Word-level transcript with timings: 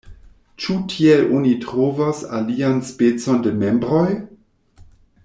Ĉu 0.63 0.77
tiel 0.93 1.27
oni 1.39 1.51
trovos 1.65 2.23
alian 2.39 2.83
specon 2.93 3.47
de 3.49 3.55
membroj? 3.65 4.05